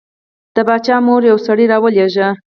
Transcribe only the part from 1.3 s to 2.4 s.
یو سړی راولېږه.